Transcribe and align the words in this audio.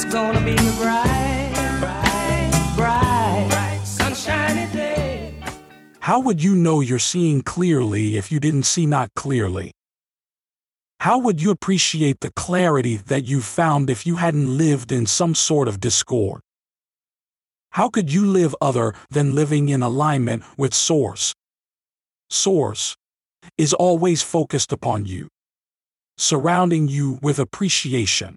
It's 0.00 0.04
gonna 0.04 0.40
be 0.44 0.52
a 0.52 0.72
bright, 0.78 1.50
bright, 1.80 2.72
bright, 2.76 3.80
sunshiny 3.82 4.72
day. 4.72 5.34
How 5.98 6.20
would 6.20 6.40
you 6.40 6.54
know 6.54 6.78
you're 6.78 7.00
seeing 7.00 7.42
clearly 7.42 8.16
if 8.16 8.30
you 8.30 8.38
didn't 8.38 8.62
see 8.62 8.86
not 8.86 9.12
clearly? 9.16 9.72
How 11.00 11.18
would 11.18 11.42
you 11.42 11.50
appreciate 11.50 12.20
the 12.20 12.30
clarity 12.30 12.94
that 12.94 13.24
you 13.24 13.40
found 13.40 13.90
if 13.90 14.06
you 14.06 14.14
hadn't 14.14 14.56
lived 14.56 14.92
in 14.92 15.04
some 15.04 15.34
sort 15.34 15.66
of 15.66 15.80
discord? 15.80 16.42
How 17.70 17.88
could 17.88 18.12
you 18.12 18.24
live 18.24 18.54
other 18.60 18.94
than 19.10 19.34
living 19.34 19.68
in 19.68 19.82
alignment 19.82 20.44
with 20.56 20.74
Source? 20.74 21.34
Source 22.30 22.94
is 23.56 23.74
always 23.74 24.22
focused 24.22 24.70
upon 24.72 25.06
you, 25.06 25.26
surrounding 26.16 26.86
you 26.86 27.18
with 27.20 27.40
appreciation 27.40 28.36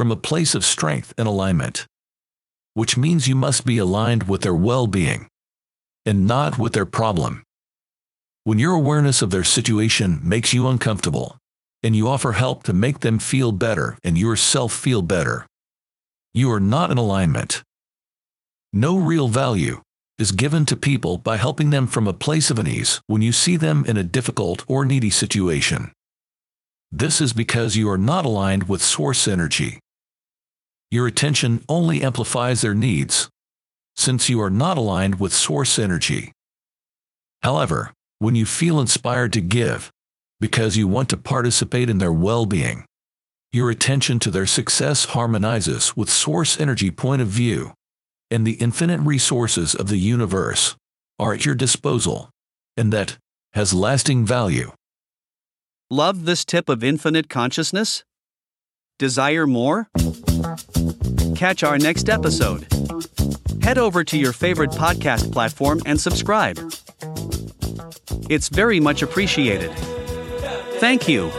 from 0.00 0.10
a 0.10 0.16
place 0.16 0.54
of 0.54 0.64
strength 0.64 1.12
and 1.18 1.28
alignment, 1.28 1.86
which 2.72 2.96
means 2.96 3.28
you 3.28 3.34
must 3.34 3.66
be 3.66 3.76
aligned 3.76 4.22
with 4.22 4.40
their 4.40 4.54
well 4.54 4.86
being 4.86 5.28
and 6.06 6.26
not 6.26 6.58
with 6.58 6.72
their 6.72 6.86
problem. 6.86 7.42
When 8.44 8.58
your 8.58 8.72
awareness 8.72 9.20
of 9.20 9.28
their 9.28 9.44
situation 9.44 10.18
makes 10.22 10.54
you 10.54 10.66
uncomfortable, 10.68 11.36
and 11.82 11.94
you 11.94 12.08
offer 12.08 12.32
help 12.32 12.62
to 12.62 12.72
make 12.72 13.00
them 13.00 13.18
feel 13.18 13.52
better 13.52 13.98
and 14.02 14.16
yourself 14.16 14.72
feel 14.72 15.02
better, 15.02 15.44
you 16.32 16.50
are 16.50 16.58
not 16.58 16.90
in 16.90 16.96
alignment. 16.96 17.62
No 18.72 18.96
real 18.96 19.28
value 19.28 19.82
is 20.18 20.32
given 20.32 20.64
to 20.64 20.76
people 20.76 21.18
by 21.18 21.36
helping 21.36 21.68
them 21.68 21.86
from 21.86 22.08
a 22.08 22.14
place 22.14 22.50
of 22.50 22.58
unease 22.58 23.02
when 23.06 23.20
you 23.20 23.32
see 23.32 23.58
them 23.58 23.84
in 23.84 23.98
a 23.98 24.02
difficult 24.02 24.64
or 24.66 24.86
needy 24.86 25.10
situation. 25.10 25.92
This 26.90 27.20
is 27.20 27.34
because 27.34 27.76
you 27.76 27.90
are 27.90 27.98
not 27.98 28.24
aligned 28.24 28.66
with 28.66 28.80
source 28.80 29.28
energy. 29.28 29.78
Your 30.90 31.06
attention 31.06 31.64
only 31.68 32.02
amplifies 32.02 32.62
their 32.62 32.74
needs, 32.74 33.28
since 33.96 34.28
you 34.28 34.40
are 34.40 34.50
not 34.50 34.76
aligned 34.76 35.20
with 35.20 35.32
source 35.32 35.78
energy. 35.78 36.32
However, 37.42 37.92
when 38.18 38.34
you 38.34 38.44
feel 38.44 38.80
inspired 38.80 39.32
to 39.34 39.40
give, 39.40 39.90
because 40.40 40.76
you 40.76 40.88
want 40.88 41.08
to 41.10 41.16
participate 41.16 41.88
in 41.88 41.98
their 41.98 42.12
well 42.12 42.44
being, 42.44 42.84
your 43.52 43.70
attention 43.70 44.18
to 44.20 44.30
their 44.30 44.46
success 44.46 45.06
harmonizes 45.06 45.96
with 45.96 46.10
source 46.10 46.60
energy 46.60 46.90
point 46.90 47.22
of 47.22 47.28
view, 47.28 47.72
and 48.30 48.46
the 48.46 48.54
infinite 48.54 49.00
resources 49.00 49.74
of 49.74 49.88
the 49.88 49.98
universe 49.98 50.76
are 51.18 51.34
at 51.34 51.44
your 51.44 51.54
disposal, 51.54 52.30
and 52.76 52.92
that 52.92 53.16
has 53.52 53.74
lasting 53.74 54.24
value. 54.24 54.72
Love 55.90 56.24
this 56.24 56.44
tip 56.44 56.68
of 56.68 56.84
infinite 56.84 57.28
consciousness? 57.28 58.04
Desire 58.98 59.46
more? 59.46 59.88
Catch 61.40 61.62
our 61.62 61.78
next 61.78 62.10
episode. 62.10 62.66
Head 63.62 63.78
over 63.78 64.04
to 64.04 64.18
your 64.18 64.34
favorite 64.34 64.72
podcast 64.72 65.32
platform 65.32 65.80
and 65.86 65.98
subscribe. 65.98 66.58
It's 68.28 68.50
very 68.50 68.78
much 68.78 69.00
appreciated. 69.00 69.70
Thank 70.80 71.08
you. 71.08 71.30